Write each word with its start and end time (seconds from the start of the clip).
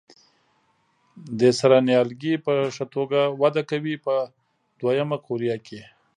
دې 1.39 1.51
سره 1.59 1.77
نیالګي 1.87 2.33
په 2.45 2.53
ښه 2.75 2.85
توګه 2.95 3.21
وده 3.41 3.63
کوي 3.71 3.95
په 4.05 4.13
دوه 4.79 4.91
یمه 4.99 5.17
قوریه 5.25 5.57
کې. 5.65 5.81